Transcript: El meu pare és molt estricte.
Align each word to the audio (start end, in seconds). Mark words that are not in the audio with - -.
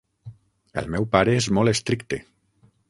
El 0.83 0.89
meu 0.95 1.07
pare 1.17 1.37
és 1.43 1.51
molt 1.59 1.75
estricte. 1.77 2.23